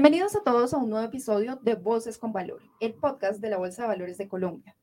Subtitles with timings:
[0.00, 3.58] Bienvenidos a todos a un nuevo episodio de Voces con Valor, el podcast de la
[3.58, 4.74] Bolsa de Valores de Colombia.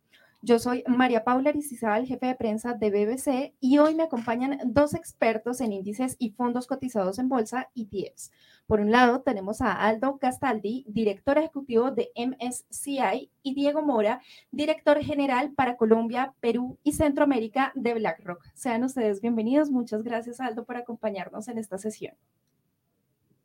[0.44, 4.94] Yo soy María Paula Aristizabal, jefe de prensa de BBC, y hoy me acompañan dos
[4.94, 8.31] expertos en índices y fondos cotizados en bolsa, ETFs.
[8.67, 15.02] Por un lado, tenemos a Aldo Castaldi, director ejecutivo de MSCI, y Diego Mora, director
[15.02, 18.45] general para Colombia, Perú y Centroamérica de BlackRock.
[18.53, 19.72] Sean ustedes bienvenidos.
[19.72, 22.13] Muchas gracias, Aldo, por acompañarnos en esta sesión.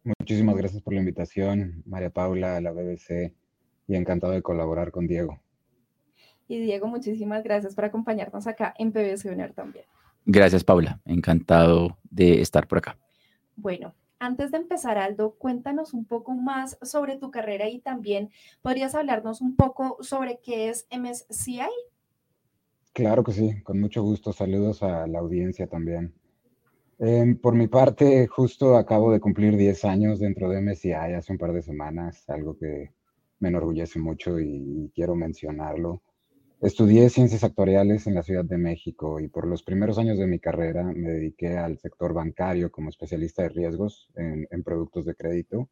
[0.05, 3.35] Muchísimas gracias por la invitación, María Paula, a la BBC,
[3.87, 5.41] y encantado de colaborar con Diego.
[6.49, 9.85] Y Diego, muchísimas gracias por acompañarnos acá en BBC Unir también.
[10.25, 11.01] Gracias, Paula.
[11.05, 12.99] Encantado de estar por acá.
[13.57, 18.95] Bueno, antes de empezar, Aldo, cuéntanos un poco más sobre tu carrera y también podrías
[18.95, 21.69] hablarnos un poco sobre qué es MSCI.
[22.93, 24.33] Claro que sí, con mucho gusto.
[24.33, 26.13] Saludos a la audiencia también.
[27.05, 31.39] Em, por mi parte, justo acabo de cumplir 10 años dentro de MSCI hace un
[31.39, 32.93] par de semanas, algo que
[33.41, 36.01] me enorgullece mucho y, quiero mencionarlo.
[36.61, 40.39] Estudié ciencias actuariales en la Ciudad de México y por los primeros años de mi
[40.39, 45.71] carrera me dediqué al sector bancario como especialista de riesgos en, productos de crédito,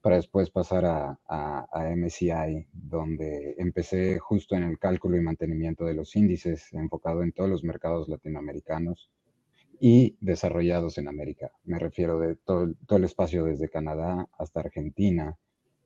[0.00, 5.92] para después pasar a, a, MSCI, donde empecé justo en el cálculo y mantenimiento de
[5.92, 9.10] los índices, enfocado en todos los mercados latinoamericanos
[9.84, 11.50] y desarrollados en América.
[11.64, 15.36] Me refiero de todo, el espacio desde Canadá hasta Argentina,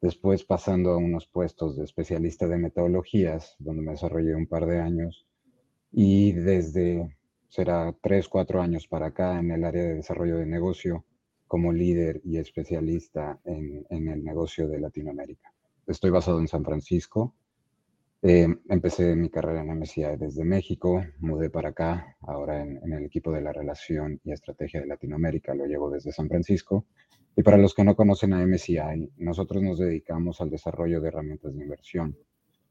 [0.03, 4.81] después pasando a unos puestos de especialista de metodologías, donde me desarrollé un par de
[4.81, 5.27] años,
[5.91, 7.17] y desde,
[7.49, 11.07] será tres, cuatro años para acá en el área de desarrollo de negocio
[11.47, 15.55] como líder y especialista en, en el negocio de Latinoamérica.
[15.87, 17.35] Estoy basado en San Francisco,
[18.29, 23.31] eh, empecé mi carrera en MSCI desde México, mudé para acá, ahora en, el equipo
[23.31, 26.87] de la relación y estrategia de Latinoamérica, lo llevo desde San Francisco.
[27.37, 31.55] Y para los que no conocen a MSCI, nosotros nos dedicamos al desarrollo de herramientas
[31.55, 32.17] de inversión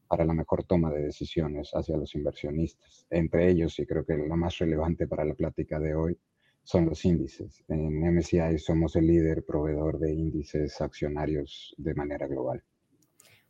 [0.08, 3.08] para la mejor toma de decisiones hacia los inversionistas.
[3.10, 6.20] Entre ellos, y creo que lo más relevante para la plática de hoy,
[6.64, 7.64] son los índices.
[7.70, 12.62] En MSCI somos el líder proveedor de índices accionarios de manera global.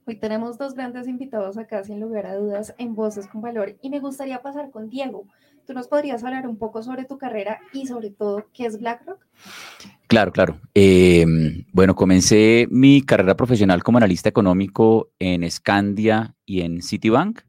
[0.07, 3.75] Hoy tenemos dos grandes invitados acá, sin lugar a dudas, en Voces con Valor.
[3.81, 5.25] Y me gustaría pasar con Diego.
[5.65, 9.25] ¿Tú nos podrías hablar un poco sobre tu carrera y sobre todo qué es BlackRock?
[10.05, 10.61] Claro, claro.
[10.75, 17.41] Em, bueno, comencé mi carrera profesional como analista económico en Scandia y en Citibank.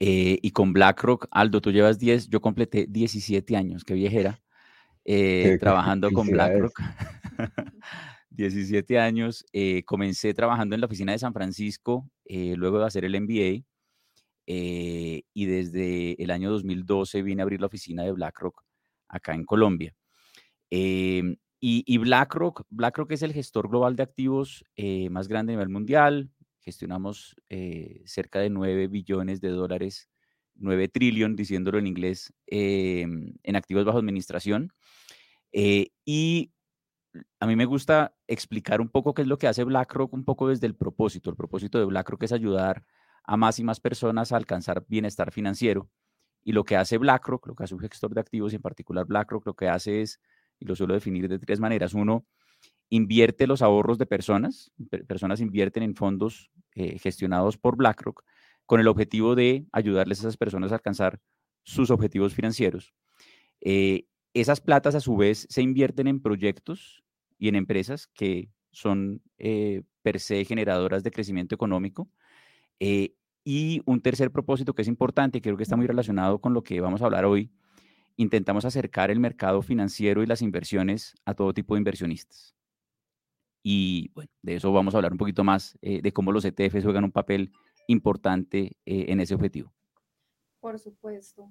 [0.00, 4.40] Eh, y con BlackRock, Aldo, tú llevas 10, yo completé 17 años, qué viejera,
[5.04, 6.80] eh, trabajando con BlackRock.
[8.38, 13.04] 17 años, eh, comencé trabajando en la oficina de San Francisco, eh, luego de hacer
[13.04, 13.64] el MBA,
[14.46, 18.62] eh, y desde el año 2012 vine a abrir la oficina de BlackRock
[19.08, 19.92] acá en Colombia.
[20.70, 24.64] Em, y, BlackRock, BlackRock es el gestor global de activos
[25.10, 26.30] más grande a nivel mundial.
[26.60, 27.34] Gestionamos
[28.04, 30.08] cerca de 9 billones de dólares,
[30.54, 34.72] 9 trillion, diciéndolo en inglés, em, en activos bajo administración.
[36.04, 36.52] y
[37.40, 40.48] a mí me gusta explicar un poco qué es lo que hace BlackRock, un poco
[40.48, 41.30] desde el propósito.
[41.30, 42.84] El propósito de BlackRock es ayudar
[43.24, 45.90] a más y más personas a alcanzar bienestar financiero.
[46.44, 49.06] Y lo que hace BlackRock, lo que hace un gestor de activos y en particular
[49.06, 50.20] BlackRock, lo que hace es,
[50.58, 51.94] y lo suelo definir de tres maneras.
[51.94, 52.26] Uno,
[52.88, 54.70] invierte los ahorros de personas.
[55.06, 58.24] Personas invierten en fondos eh, gestionados por BlackRock
[58.66, 61.20] con el objetivo de ayudarles a esas personas a alcanzar
[61.64, 62.94] sus objetivos financieros.
[63.60, 67.02] Eh, esas platas a su vez se invierten en proyectos
[67.38, 72.08] y en empresas que son eh, per se generadoras de crecimiento económico.
[72.80, 73.14] Eh,
[73.44, 76.80] y un tercer propósito que es importante, creo que está muy relacionado con lo que
[76.80, 77.50] vamos a hablar hoy,
[78.16, 82.54] intentamos acercar el mercado financiero y las inversiones a todo tipo de inversionistas.
[83.62, 86.84] Y bueno, de eso vamos a hablar un poquito más, eh, de cómo los ETFs
[86.84, 87.52] juegan un papel
[87.86, 89.72] importante en ese objetivo.
[90.60, 91.50] Por supuesto.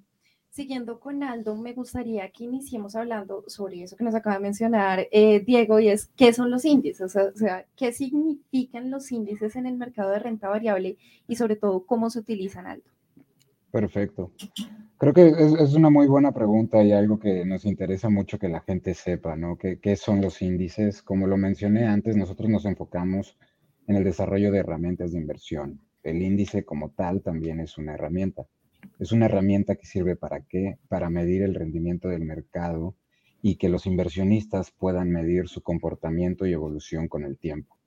[0.57, 5.07] Siguiendo con Aldo, me gustaría que iniciemos hablando sobre eso que nos acaba de mencionar
[5.11, 9.67] eh, Diego, y es qué son los índices, o sea, qué significan los índices en
[9.67, 12.89] el mercado de renta variable y sobre todo cómo se utilizan, Aldo.
[13.69, 14.31] Perfecto.
[14.97, 18.61] Creo que es, una muy buena pregunta y algo que nos interesa mucho que la
[18.61, 19.59] gente sepa, ¿no?
[19.59, 21.03] ¿Qué, ¿Qué, son los índices?
[21.03, 23.37] Como lo mencioné antes, nosotros nos enfocamos
[23.85, 25.81] en el desarrollo de herramientas de inversión.
[26.01, 28.47] El índice como tal también es una herramienta.
[28.99, 30.77] Es una herramienta que sirve para qué?
[30.87, 32.95] Para medir el rendimiento del mercado
[33.41, 37.77] y que los inversionistas puedan medir su comportamiento y evolución con el tiempo.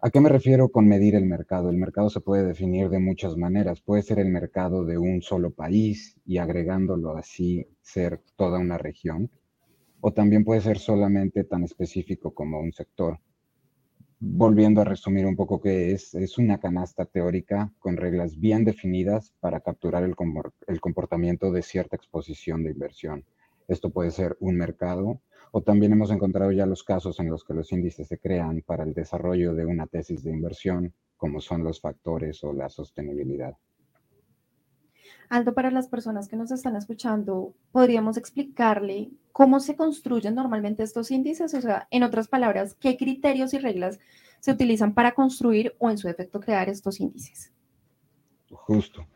[0.00, 1.70] ¿A qué me refiero con medir el mercado?
[1.70, 3.80] El mercado se puede definir de muchas maneras.
[3.80, 9.30] Puede ser el mercado de un solo país y agregándolo así ser toda una región,
[10.02, 13.18] o también puede ser solamente tan específico como un sector.
[14.26, 19.34] Volviendo a resumir un poco qué es, es una canasta teórica con reglas bien definidas
[19.38, 20.14] para capturar el,
[20.66, 23.26] el comportamiento de cierta exposición de inversión.
[23.68, 25.20] Esto puede ser un mercado,
[25.52, 28.84] o también hemos encontrado ya los casos en los que los índices se crean para
[28.84, 33.54] el desarrollo de una tesis de inversión, como son los factores o la sostenibilidad.
[35.28, 41.10] Aldo, para las personas que nos están escuchando, ¿podríamos explicarle cómo se construyen normalmente estos
[41.10, 41.54] índices?
[41.54, 43.98] O sea, en otras palabras, ¿qué criterios y reglas
[44.40, 47.52] se utilizan para construir o en su efecto crear estos índices?
[48.50, 49.06] Justo.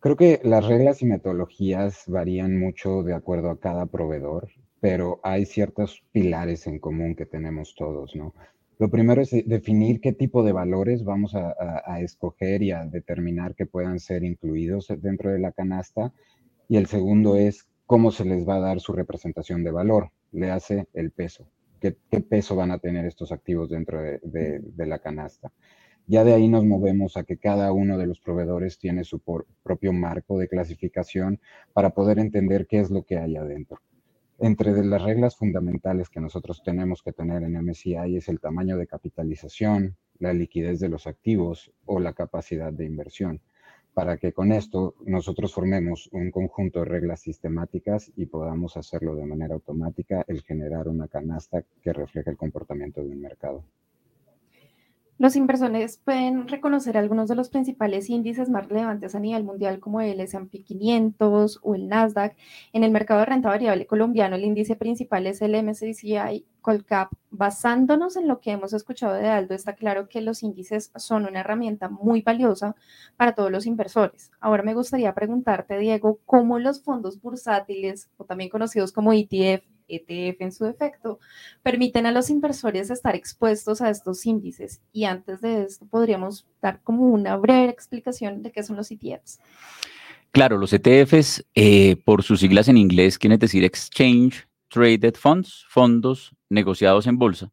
[0.00, 4.50] Creo que las reglas y metodologías varían mucho de acuerdo a cada proveedor
[4.84, 8.34] pero hay ciertos pilares en común que tenemos todos, ¿no?
[8.78, 13.66] Lo primero es definir qué tipo de valores vamos a, escoger y a determinar que
[13.66, 16.12] puedan ser incluidos dentro de la canasta.
[16.68, 20.10] Y el segundo es cómo se les va a dar su representación de valor.
[20.32, 21.46] Le hace el peso.
[21.80, 25.52] ¿Qué, peso van a tener estos activos dentro de, la canasta?
[26.06, 29.20] Ya de ahí nos movemos a que cada uno de los proveedores tiene su
[29.62, 31.40] propio marco de clasificación
[31.72, 33.80] para poder entender qué es lo que hay adentro.
[34.40, 38.88] Entre las reglas fundamentales que nosotros tenemos que tener en MSCI es el tamaño de
[38.88, 43.40] capitalización, la liquidez de los activos o la capacidad de inversión,
[43.94, 49.24] para que con esto nosotros formemos un conjunto de reglas sistemáticas y podamos hacerlo de
[49.24, 53.64] manera automática, el generar una canasta que refleje el comportamiento de un mercado.
[55.16, 60.00] Los inversores pueden reconocer algunos de los principales índices más relevantes a nivel mundial, como
[60.00, 62.36] el S&P 500 o el Nasdaq.
[62.72, 67.12] En el mercado de renta variable colombiano, el índice principal es el MSCI Colcap.
[67.30, 71.40] Basándonos en lo que hemos escuchado de Aldo, está claro que los índices son una
[71.40, 72.74] herramienta muy valiosa
[73.16, 74.32] para todos los inversores.
[74.40, 80.40] Ahora me gustaría preguntarte, Diego, cómo los fondos bursátiles, o también conocidos como ETF, ETF
[80.40, 81.18] en su defecto,
[81.62, 84.80] permiten a los inversores estar expuestos a estos índices.
[84.92, 89.40] Y antes de esto, podríamos dar como una breve explicación de qué son los ETFs.
[90.30, 96.34] Claro, los ETFs, eh, por sus siglas en inglés, quieren decir Exchange Traded Funds, fondos
[96.48, 97.52] negociados en bolsa.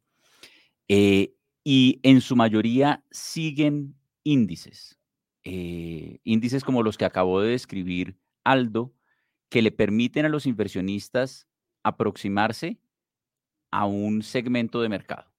[0.88, 1.34] Eh,
[1.64, 3.94] y en su mayoría siguen
[4.24, 4.98] índices,
[5.44, 8.92] eh, índices como los que acabó de describir Aldo,
[9.48, 11.46] que le permiten a los inversionistas
[11.82, 12.80] aproximarse
[13.70, 15.32] a un segmento de mercado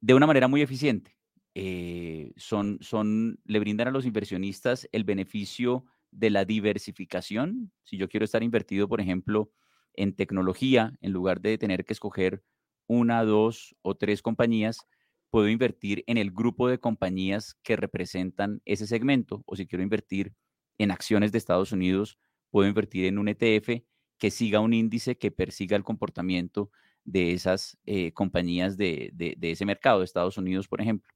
[0.00, 1.16] de una manera muy eficiente.
[1.54, 7.72] Eh, son, son, le brindan a los inversionistas el beneficio de la diversificación.
[7.82, 9.52] Si yo quiero estar invertido, por ejemplo,
[9.94, 12.42] en tecnología, en lugar de tener que escoger
[12.86, 14.86] una, dos o tres compañías,
[15.30, 19.42] puedo invertir en el grupo de compañías que representan ese segmento.
[19.46, 20.34] O si quiero invertir
[20.78, 22.18] en acciones de Estados Unidos,
[22.50, 23.82] puedo invertir en un ETF
[24.20, 26.70] que siga un índice que persiga el comportamiento
[27.04, 31.12] de esas eh, compañías de, ese mercado, de Estados Unidos, por ejemplo.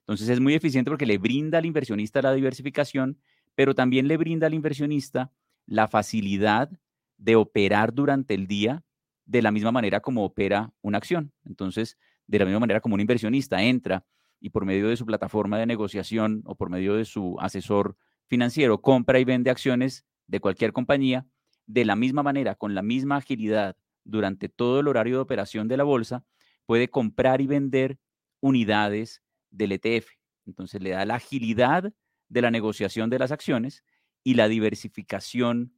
[0.00, 3.18] Entonces es muy eficiente porque le brinda al inversionista la diversificación,
[3.54, 5.32] pero también le brinda al inversionista
[5.66, 6.68] la facilidad
[7.16, 8.82] de operar durante el día
[9.24, 11.32] de la misma manera como opera una acción.
[11.44, 11.96] Entonces,
[12.26, 14.04] de la misma manera como un inversionista entra
[14.40, 17.96] y por medio de su plataforma de negociación o por medio de su asesor
[18.26, 21.26] financiero compra y vende acciones de cualquier compañía,
[21.72, 25.76] de la misma manera, con la misma agilidad durante todo el horario de operación de
[25.76, 26.24] la bolsa,
[26.66, 27.98] puede comprar y vender
[28.40, 30.08] unidades del ETF.
[30.46, 31.92] Entonces le da la agilidad
[32.28, 33.84] de la negociación de las acciones
[34.24, 35.72] y la diversificación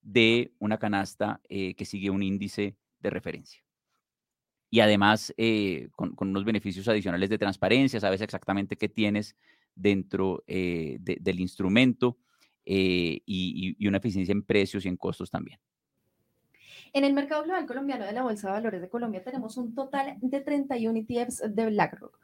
[0.00, 3.64] de una canasta eh, que sigue un índice de referencia.
[4.70, 9.36] Y además, eh, con, unos beneficios adicionales de transparencia, sabes exactamente qué tienes
[9.74, 12.16] dentro eh, del instrumento
[12.64, 15.58] eh, y, una eficiencia en precios y en costos también.
[16.92, 20.18] En el mercado global colombiano de la Bolsa de Valores de Colombia tenemos un total
[20.20, 22.18] de 31 ETFs de BlackRock.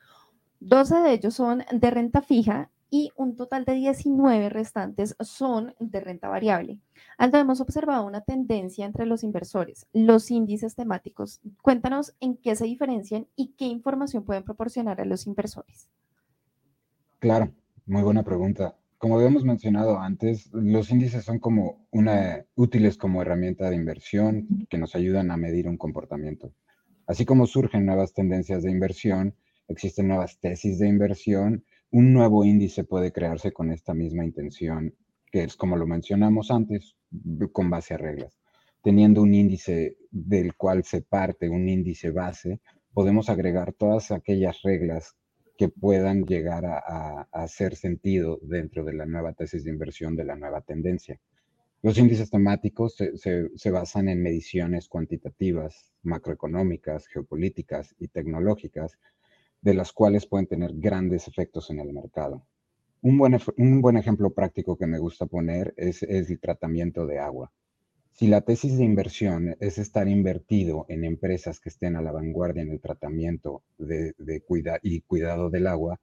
[0.60, 6.00] 12 de ellos son de renta fija y un total de 19 restantes son de
[6.00, 6.80] renta variable.
[7.18, 11.40] Aldo, hemos observado una tendencia entre los inversores, los índices temáticos.
[11.62, 15.88] Cuéntanos en qué se diferencian y qué información pueden proporcionar a los inversores.
[17.18, 17.52] Claro,
[17.86, 18.77] muy buena pregunta.
[18.98, 21.40] Como habíamos mencionado antes, los índices son
[22.56, 26.52] útiles como herramienta de inversión que nos ayudan a medir un comportamiento.
[27.06, 29.34] Así como surgen nuevas tendencias de inversión,
[29.68, 34.94] existen nuevas tesis de inversión, un nuevo índice puede crearse con esta misma intención,
[35.30, 36.96] que es como lo mencionamos antes,
[37.52, 38.38] con base a reglas.
[38.82, 42.60] Teniendo un índice del cual se parte, un índice base,
[42.92, 45.16] podemos agregar todas aquellas reglas
[45.58, 50.36] que puedan llegar a, hacer sentido dentro de la nueva tesis de inversión, de la
[50.36, 51.18] nueva tendencia.
[51.82, 58.98] Los índices temáticos se, basan en mediciones cuantitativas, macroeconómicas, geopolíticas y tecnológicas,
[59.60, 62.46] de las cuales pueden tener grandes efectos en el mercado.
[63.02, 67.52] Un buen, un buen ejemplo práctico que me gusta poner es el tratamiento de agua.
[68.18, 72.64] Si la tesis de inversión es estar invertido en empresas que estén a la vanguardia
[72.64, 74.12] en el tratamiento de,
[74.82, 76.00] y cuidado del agua,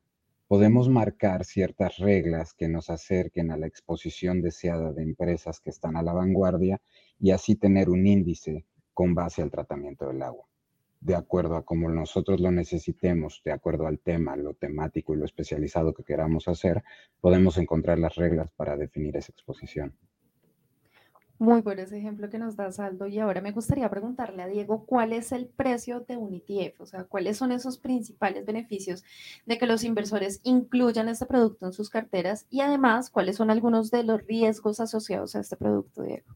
[0.47, 5.97] podemos marcar ciertas reglas que nos acerquen a la exposición deseada de empresas que están
[5.97, 6.79] a la vanguardia
[7.19, 10.45] y así tener un índice con base al tratamiento del agua.
[11.01, 15.25] De acuerdo a cómo nosotros lo necesitemos, de acuerdo al tema, lo temático y lo
[15.25, 16.81] especializado que queramos hacer,
[17.19, 19.97] podemos encontrar las reglas para definir esa exposición.
[21.37, 23.07] Muy buen ese ejemplo que nos da Saldo.
[23.07, 26.85] Y ahora me gustaría preguntarle a Diego cuál es el precio de un ETF, o
[26.85, 29.03] sea, cuáles son esos principales beneficios
[29.45, 33.91] de que los inversores incluyan este producto en sus carteras y además cuáles son algunos
[33.91, 36.35] de los riesgos asociados a este producto, Diego.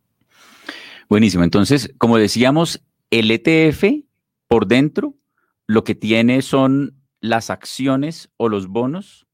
[1.07, 1.45] Buenísimo.
[1.45, 4.03] Entonces, como decíamos, el ETF
[4.47, 5.15] por dentro
[5.65, 9.27] lo que tiene son las acciones o los bonos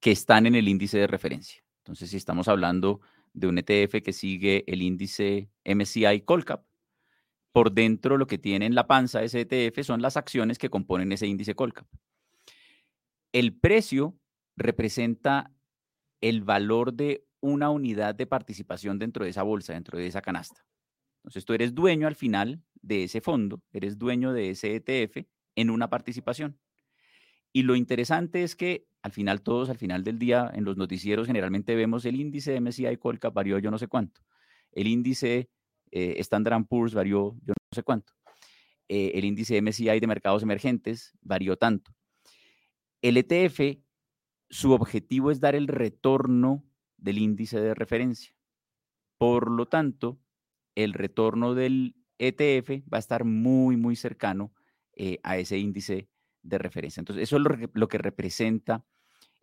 [0.00, 1.62] que están en el índice de referencia.
[1.78, 3.00] Entonces, si estamos hablando
[3.36, 6.64] de un ETF que sigue el índice MSCI Colcap.
[7.52, 11.12] Por dentro lo que tiene en la panza ese ETF son las acciones que componen
[11.12, 11.86] ese índice Colcap.
[13.32, 14.18] El precio
[14.56, 15.52] representa
[16.22, 20.64] el valor de una unidad de participación dentro de esa bolsa, dentro de esa canasta.
[21.18, 25.26] Entonces tú eres dueño al final de ese fondo, eres dueño de ese ETF
[25.56, 26.58] en una participación.
[27.52, 31.28] Y lo interesante es que al final todos, al final del día, en los noticieros
[31.28, 34.20] generalmente vemos el índice de MSCI Colca varió yo no sé cuánto.
[34.72, 35.48] El índice
[35.92, 38.14] eh, Standard Poor's varió yo no sé cuánto.
[38.88, 41.94] Eh, el índice MSCI de mercados emergentes varió tanto.
[43.00, 43.78] El ETF,
[44.50, 46.64] su objetivo es dar el retorno
[46.96, 48.34] del índice de referencia.
[49.18, 50.18] Por lo tanto,
[50.74, 54.52] el retorno del ETF va a estar muy, muy cercano
[54.96, 56.08] eh, a ese índice
[56.46, 57.00] de referencia.
[57.00, 58.84] Entonces, eso es lo, que representa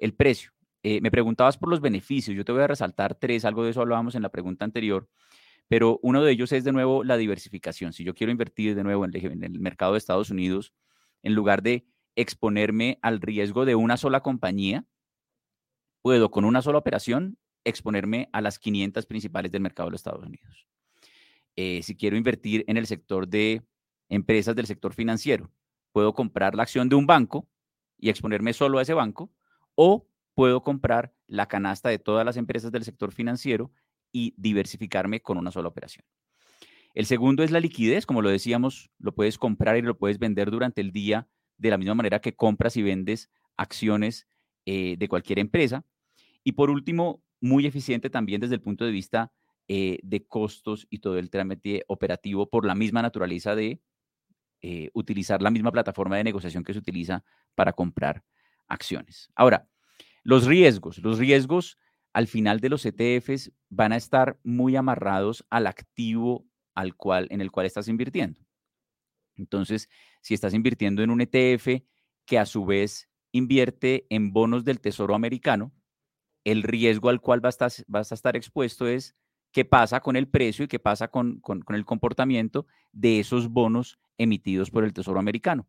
[0.03, 0.51] el precio.
[0.83, 2.36] Eh, me preguntabas por los beneficios.
[2.36, 5.07] Yo te voy a resaltar tres, algo de eso hablábamos en la pregunta anterior,
[5.69, 7.93] pero uno de ellos es de nuevo la diversificación.
[7.93, 10.74] Si yo quiero invertir de nuevo en el, mercado de Estados Unidos,
[11.22, 14.86] en lugar de exponerme al riesgo de una sola compañía,
[16.01, 20.67] puedo con una sola operación exponerme a las 500 principales del mercado de Estados Unidos.
[21.55, 23.63] Eh, si quiero invertir en el sector de
[24.10, 25.50] empresas del sector financiero,
[25.93, 27.48] puedo comprar la acción de un banco
[27.98, 29.31] y exponerme solo a ese banco,
[29.75, 33.72] o puedo comprar la canasta de todas las empresas del sector financiero
[34.12, 36.06] y diversificarme con una sola operación.
[36.94, 40.51] El segundo es la liquidez, como lo decíamos, lo puedes comprar y lo puedes vender
[40.51, 41.27] durante el día
[41.58, 44.27] de la misma manera que compras y vendes acciones
[44.65, 45.86] eh, de cualquier empresa.
[46.44, 49.32] Y por último, muy eficiente también desde el punto de vista
[49.68, 53.82] eh, de costos y todo el trámite operativo por la misma naturaleza de
[54.62, 57.24] eh, utilizar la misma plataforma de negociación que se utiliza
[57.56, 58.24] para comprar
[58.74, 59.30] acciones.
[59.36, 59.68] Ahora,
[60.24, 60.98] los riesgos.
[61.00, 61.77] Los riesgos
[62.13, 67.42] al final de los ETFs van a estar muy amarrados al activo al cual, en
[67.42, 68.42] el cual estás invirtiendo.
[69.36, 69.89] Entonces,
[70.22, 71.84] si estás invirtiendo en un ETF
[72.25, 75.74] que a su vez invierte en bonos del Tesoro americano,
[76.44, 79.15] el riesgo al cual vas a estar, vas a estar expuesto es
[79.51, 84.72] qué pasa con el precio y qué pasa con, el comportamiento de esos bonos emitidos
[84.72, 85.68] por el Tesoro americano.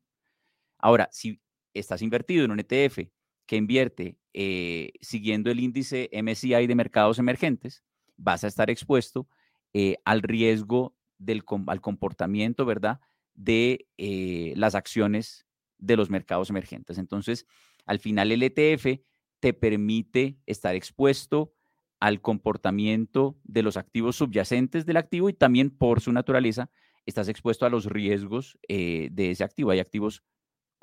[0.79, 1.41] Ahora, si
[1.75, 3.11] estás invertido en un ETF
[3.47, 7.85] que invierte eh, siguiendo el índice MSCI de mercados emergentes,
[8.17, 9.29] vas a estar expuesto
[9.73, 13.01] eh, al riesgo del al comportamiento, ¿verdad?,
[13.35, 15.47] de eh, las acciones
[15.79, 16.99] de los mercados emergentes.
[16.99, 17.47] Entonces,
[17.85, 19.01] al final el ETF
[19.41, 21.53] te permite estar expuesto
[22.01, 26.71] al comportamiento de los activos subyacentes del activo y también por su naturaleza
[27.07, 29.71] estás expuesto a los riesgos de ese activo.
[29.71, 30.23] Hay activos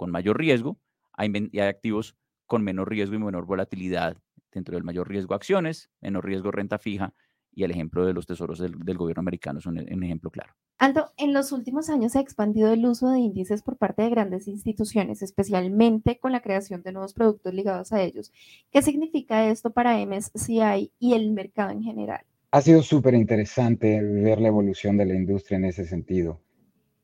[0.02, 0.80] con mayor riesgo
[1.14, 2.18] hay, y hay activos
[2.48, 4.18] con menor riesgo y menor volatilidad.
[4.52, 7.14] Dentro del mayor riesgo acciones, menor riesgo renta fija
[7.54, 10.56] y el ejemplo de los tesoros del, gobierno americano es un, un, ejemplo claro.
[10.80, 14.10] Aldo, en los últimos años se ha expandido el uso de índices por parte de
[14.10, 18.32] grandes instituciones, especialmente con la creación de nuevos productos ligados a ellos.
[18.72, 22.26] ¿Qué significa esto para MSCI y el mercado en general?
[22.50, 26.42] Ha sido súper interesante ver la evolución de la industria en ese sentido,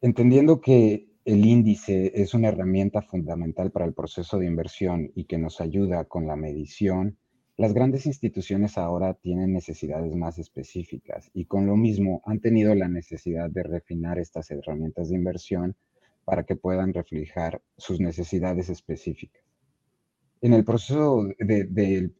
[0.01, 5.37] entendiendo que el índice es una herramienta fundamental para el proceso de inversión y que
[5.37, 7.17] nos ayuda con la medición
[7.57, 12.87] las grandes instituciones ahora tienen necesidades más específicas y con lo mismo han tenido la
[12.87, 15.75] necesidad de refinar estas herramientas de inversión
[16.23, 19.43] para que puedan reflejar sus necesidades específicas.
[20.39, 22.11] En el proceso, de,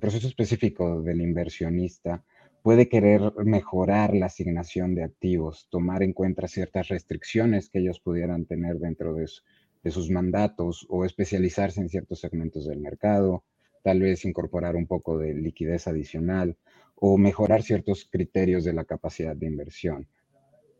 [0.00, 2.24] proceso específico del inversionista
[2.68, 8.44] puede querer mejorar la asignación de activos, tomar en cuenta ciertas restricciones que ellos pudieran
[8.44, 13.42] tener dentro de sus mandatos o especializarse en ciertos segmentos del mercado,
[13.82, 16.58] tal vez incorporar un poco de liquidez adicional
[16.94, 20.06] o mejorar ciertos criterios de la capacidad de inversión.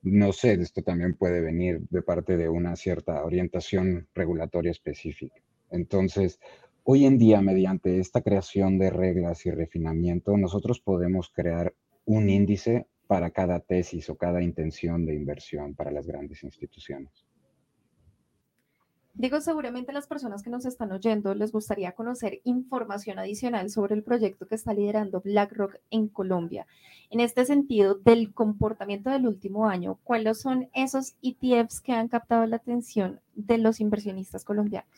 [0.02, 5.40] No sé, esto también puede venir de parte de una cierta orientación regulatoria específica.
[5.70, 6.38] Entonces,
[6.90, 11.74] hoy en día, mediante esta creación de reglas y refinamiento, nosotros podemos crear
[12.06, 17.27] un índice para cada tesis o cada intención de inversión para las grandes instituciones.
[19.18, 24.04] Digo, seguramente las personas que nos están oyendo les gustaría conocer información adicional sobre el
[24.04, 26.68] proyecto que está liderando BlackRock en Colombia.
[27.10, 32.46] En este sentido, del comportamiento del último año, ¿cuáles son esos ETFs que han captado
[32.46, 34.88] la atención de los inversionistas colombianos?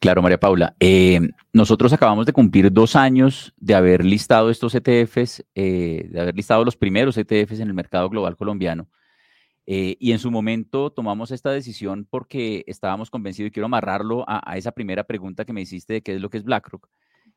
[0.00, 0.74] Claro, María Paula.
[0.80, 1.20] Eh,
[1.52, 6.64] nosotros acabamos de cumplir dos años de haber listado estos ETFs, eh, de haber listado
[6.64, 8.88] los primeros ETFs en el mercado global colombiano.
[9.66, 14.56] Eh, y en su momento tomamos esta decisión porque estábamos convencidos, y quiero amarrarlo a,
[14.56, 16.88] esa primera pregunta que me hiciste de qué es lo que es BlackRock.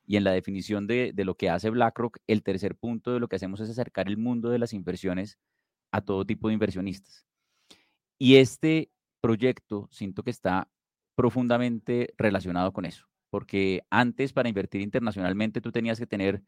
[0.05, 3.27] Y en la definición de, de, lo que hace BlackRock, el tercer punto de lo
[3.27, 5.37] que hacemos es acercar el mundo de las inversiones
[5.91, 7.25] a todo tipo de inversionistas.
[8.17, 8.89] Y este
[9.21, 10.69] proyecto siento que está
[11.15, 16.43] profundamente relacionado con eso, porque antes para invertir internacionalmente tú tenías que tener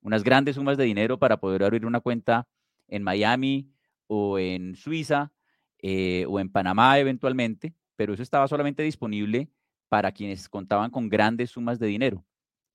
[0.00, 2.48] unas grandes sumas de dinero para poder abrir una cuenta
[2.88, 3.70] en Miami,
[4.08, 5.32] o en Suiza
[5.80, 9.48] eh, o en Panamá eventualmente, pero eso estaba solamente disponible
[9.88, 12.24] para quienes contaban con grandes sumas de dinero.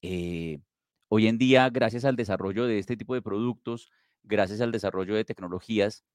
[0.02, 0.62] Eh,
[1.10, 3.92] hoy en día, gracias al desarrollo de este tipo de productos,
[4.24, 6.06] gracias al desarrollo de tecnologías,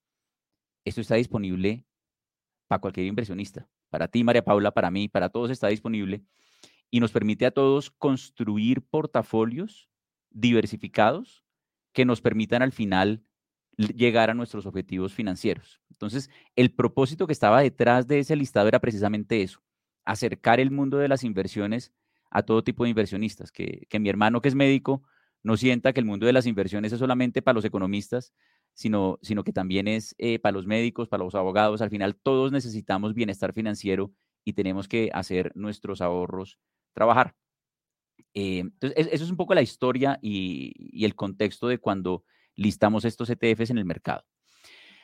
[0.84, 1.84] esto está disponible
[2.66, 3.68] para cualquier inversionista.
[3.90, 6.22] Para ti, María Paula, para mí, para todos está disponible
[6.90, 9.88] y nos permite a todos construir portafolios
[10.30, 11.44] diversificados
[11.92, 13.22] que nos permitan al final
[13.78, 15.80] llegar a nuestros objetivos financieros.
[15.90, 19.62] Entonces, el propósito que estaba detrás de ese listado era precisamente eso,
[20.04, 21.92] acercar el mundo de las inversiones
[22.30, 25.02] a todo tipo de inversionistas, que, mi hermano que es médico
[25.42, 28.34] no sienta que el mundo de las inversiones es solamente para los economistas,
[28.74, 31.80] sino, sino que también es eh, para los médicos, para los abogados.
[31.80, 34.12] Al final, todos necesitamos bienestar financiero
[34.44, 36.58] y tenemos que hacer nuestros ahorros
[36.92, 37.34] trabajar.
[38.34, 42.24] Eh, entonces, eso es un poco la historia y el contexto de cuando
[42.58, 44.24] listamos estos ETFs en el mercado.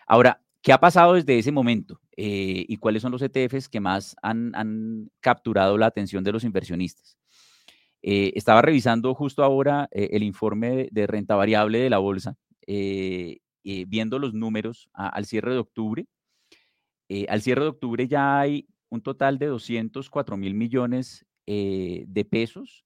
[0.07, 2.01] Ahora, ¿qué ha pasado desde ese momento?
[2.17, 7.17] Eh, ¿Y cuáles son los ETFs que más han, capturado la atención de los inversionistas?
[8.03, 12.37] Eh, estaba revisando justo ahora eh, el informe de renta variable de la bolsa,
[12.67, 16.07] viendo los números al cierre de octubre.
[17.29, 22.85] al cierre de octubre ya hay un total de 204 mil millones de pesos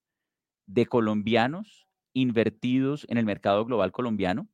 [0.66, 4.48] de colombianos invertidos en el mercado global colombiano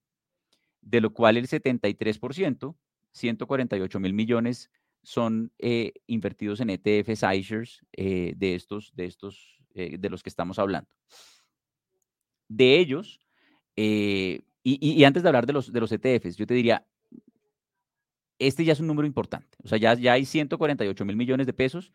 [0.84, 2.76] de lo cual el 73%,
[3.12, 4.70] 148 mil millones,
[5.02, 10.30] son eh, invertidos en ETFs iShares eh, de estos, de estos, eh, de los que
[10.30, 10.90] estamos hablando.
[12.48, 13.20] De ellos,
[13.76, 16.86] y, antes de hablar de los, de los ETFs, yo te diría,
[18.38, 19.58] este ya es un número importante.
[19.62, 21.92] O sea, ya, ya hay 148 mil millones de pesos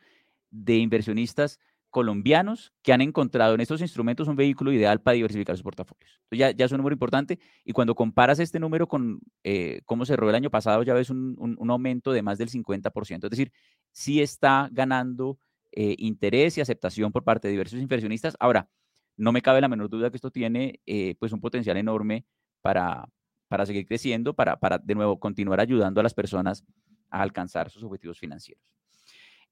[0.52, 5.64] de inversionistas colombianos que han encontrado en estos instrumentos un vehículo ideal para diversificar sus
[5.64, 6.20] portafolios.
[6.32, 10.30] Ya, ya es un número importante y cuando comparas este número con eh, cómo cerró
[10.30, 13.24] el año pasado, ya ves un, un, aumento de más del 50%.
[13.26, 13.52] Es decir,
[13.92, 15.40] sí está ganando
[15.72, 18.36] eh, interés y aceptación por parte de diversos inversionistas.
[18.40, 18.70] Ahora,
[19.18, 22.26] no me cabe la menor duda que esto tiene eh, pues un potencial enorme
[22.62, 23.10] para,
[23.48, 26.64] para seguir creciendo, para, para de nuevo continuar ayudando a las personas
[27.10, 28.64] a alcanzar sus objetivos financieros.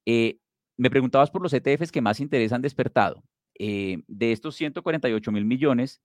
[0.05, 0.39] Eh,
[0.77, 3.23] me preguntabas por los ETFs que más interés han despertado.
[3.59, 6.01] Eh, de estos 148 mil millones,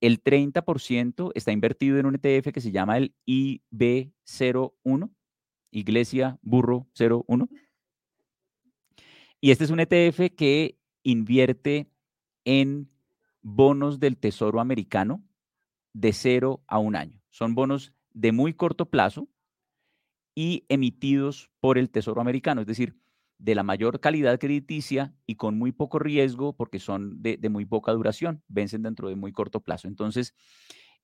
[0.00, 5.10] el 30% está invertido en un ETF que se llama el IB01,
[5.70, 7.48] Iglesia Burro 01.
[9.40, 11.90] Y este es un ETF que invierte
[12.44, 12.90] en
[13.40, 15.24] bonos del Tesoro americano
[15.92, 17.20] de cero a un año.
[17.30, 19.28] son bonos de muy corto plazo
[20.34, 22.94] y emitidos por el Tesoro americano, es decir,
[23.42, 27.90] de la mayor calidad crediticia y con muy poco riesgo porque son de, muy poca
[27.92, 29.88] duración, vencen dentro de muy corto plazo.
[29.88, 30.32] Entonces,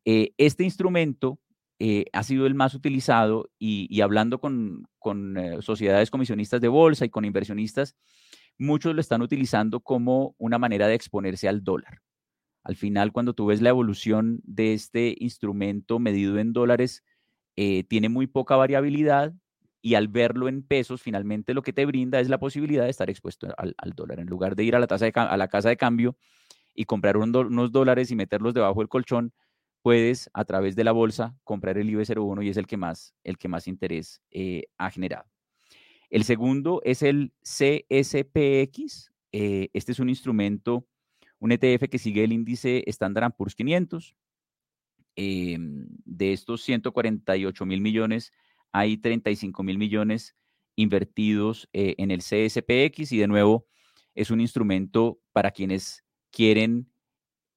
[0.04, 1.40] eh, este instrumento
[1.80, 4.86] eh, ha sido el más utilizado y, hablando con,
[5.36, 7.96] eh, sociedades comisionistas de bolsa y con inversionistas,
[8.56, 12.02] muchos lo están utilizando como una manera de exponerse al dólar.
[12.62, 17.02] Al final, cuando tú ves la evolución de este instrumento medido en dólares,
[17.88, 19.34] tiene muy poca variabilidad
[19.80, 23.08] y al verlo en pesos, finalmente lo que te brinda es la posibilidad de estar
[23.10, 24.20] expuesto al, dólar.
[24.20, 26.16] En lugar de ir a la, tasa a la casa de cambio
[26.74, 29.32] y comprar unos dólares y meterlos debajo del colchón,
[29.82, 33.38] puedes a través de la bolsa comprar el IB01 y es el que más, el
[33.38, 35.26] que más interés eh, ha generado.
[36.10, 39.12] El segundo es el CSPX.
[39.32, 40.86] Eh, este es un instrumento,
[41.38, 44.14] un ETF que sigue el índice Standard Poor's 500.
[45.20, 48.32] Em, de estos 148 mil millones,
[48.72, 50.36] hay 35 mil millones
[50.76, 53.66] invertidos eh, en el CSPX y de nuevo
[54.14, 56.90] es un instrumento para quienes quieren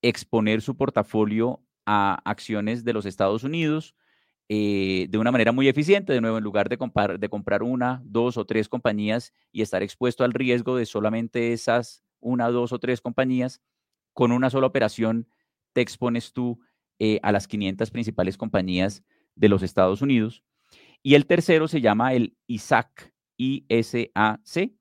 [0.02, 3.96] exponer su portafolio a acciones de los Estados Unidos
[4.54, 6.78] eh, de una manera muy eficiente, de nuevo, en lugar de,
[7.20, 12.04] de comprar una, dos o tres compañías y estar expuesto al riesgo de solamente esas
[12.20, 13.62] una, dos o tres compañías,
[14.14, 15.30] con una sola operación
[15.72, 16.60] te expones tú
[17.00, 20.44] eh, a las 500 principales compañías de los Estados Unidos.
[21.04, 24.72] Y el tercero se llama el ISAC, ISAC,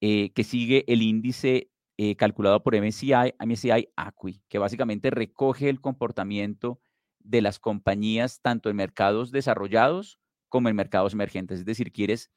[0.00, 5.80] eh, que sigue el índice eh, calculado por MSCI, MSCI ACWI, que básicamente recoge el
[5.80, 6.80] comportamiento
[7.18, 11.60] de las compañías tanto en mercados desarrollados como en mercados emergentes.
[11.60, 12.30] Es decir, quieres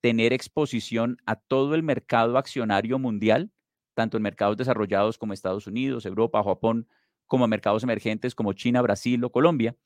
[0.00, 3.52] tener exposición a todo el mercado accionario mundial,
[3.94, 6.88] tanto en mercados desarrollados como Estados Unidos, Europa, Japón,
[7.26, 9.76] como mercados emergentes como China, Brasil o Colombia,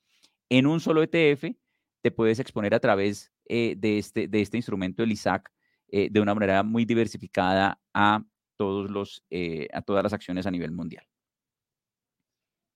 [0.48, 1.54] en un solo ETF
[2.02, 5.50] te puedes exponer a través eh, de, este, de este instrumento, el ISAC,
[5.88, 8.24] eh, de una manera muy diversificada a,
[8.56, 11.04] todos los, eh, a todas las acciones a nivel mundial.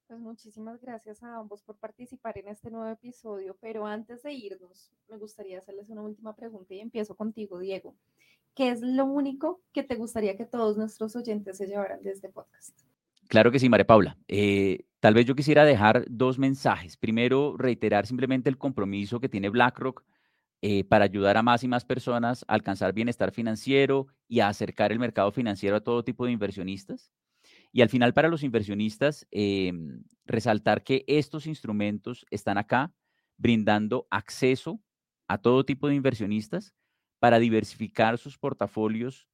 [0.06, 4.92] Pues muchísimas gracias a ambos por participar en este nuevo episodio, pero antes de irnos,
[5.08, 7.96] me gustaría hacerles una última pregunta y empiezo contigo, Diego.
[8.54, 12.28] ¿Qué es lo único que te gustaría que todos nuestros oyentes se llevaran de este
[12.28, 12.78] podcast?
[13.28, 14.18] Claro que sí, María Paula.
[14.28, 16.96] Eh, tal vez yo quisiera dejar dos mensajes.
[16.96, 20.04] Primero, reiterar simplemente el compromiso que tiene BlackRock
[20.60, 24.92] eh, para ayudar a más y más personas a alcanzar bienestar financiero y a acercar
[24.92, 27.10] el mercado financiero a todo tipo de inversionistas.
[27.72, 32.92] Y al final, para los inversionistas, em, resaltar que estos instrumentos están acá
[33.36, 34.80] brindando acceso
[35.26, 36.74] a todo tipo de inversionistas
[37.18, 39.26] para diversificar sus portafolios,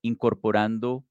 [0.00, 1.04] incorporando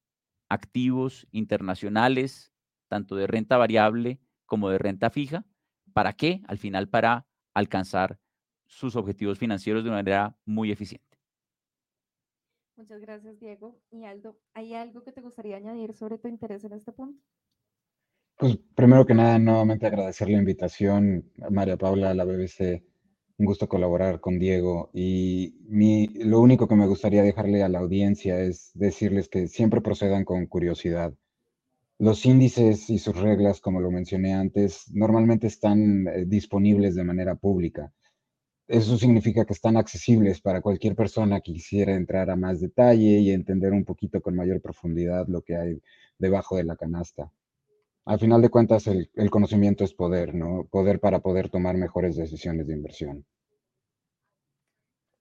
[0.48, 2.53] activos internacionales,
[2.94, 5.44] tanto de renta variable como de renta fija.
[5.92, 6.42] ¿Para qué?
[6.46, 8.20] Al final, para alcanzar
[8.66, 11.18] sus objetivos financieros de una manera muy eficiente.
[12.76, 13.80] Muchas gracias, Diego.
[13.90, 17.20] Y Aldo, ¿hay algo que te gustaría añadir sobre tu interés en este punto?
[18.36, 22.84] Pues primero que nada, nuevamente agradecer la invitación, María Paula, a la BBC
[23.38, 27.80] un gusto colaborar con Diego y mi, lo único que me gustaría dejarle a la
[27.80, 31.14] audiencia es decirles que siempre procedan con curiosidad.
[31.98, 37.36] Los índices y sus reglas, como lo mencioné antes, normalmente están eh, disponibles de manera
[37.36, 37.92] pública.
[38.66, 43.30] Eso significa que están accesibles para cualquier persona que quisiera entrar a más detalle y
[43.30, 45.82] entender un poquito con mayor profundidad lo que hay
[46.18, 47.30] debajo de la canasta.
[48.06, 50.66] Al final de cuentas, el, conocimiento es poder, ¿no?
[50.70, 53.24] Poder para poder tomar mejores decisiones de inversión.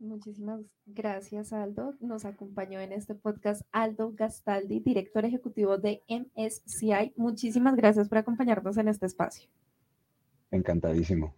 [0.03, 1.95] Muchísimas gracias, Aldo.
[2.01, 7.13] Nos acompañó en este podcast Aldo Gastaldi, director ejecutivo de MSCI.
[7.15, 9.49] Muchísimas gracias por acompañarnos en este espacio.
[10.51, 11.33] Encantadísimo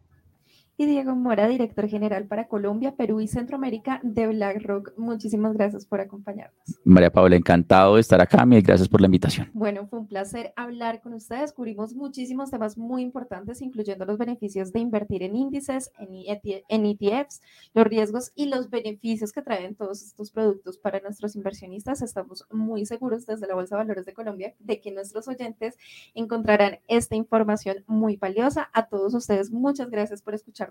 [0.78, 4.94] y Diego Mora, director general para Colombia, Perú y Centroamérica de BlackRock.
[4.98, 6.60] Muchísimas gracias por acompañarnos.
[6.84, 8.46] María Paula, encantado de estar acá.
[8.46, 9.50] Mil gracias por la invitación.
[9.54, 11.54] Bueno, fue un placer hablar con ustedes.
[11.54, 17.80] Cubrimos muchísimos temas muy importantes, incluyendo los beneficios de invertir en índices, en ETFs, e
[17.80, 22.02] los riesgos y los beneficios que traen todos estos productos para nuestros inversionistas.
[22.02, 25.78] Estamos muy seguros desde la Bolsa de Valores de Colombia de que nuestros oyentes
[26.14, 28.70] encontrarán esta información muy valiosa.
[28.74, 30.65] A todos ustedes, muchas gracias por escuchar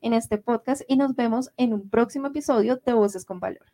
[0.00, 3.66] en este podcast y nos vemos en un próximo episodio de Voces con Valor.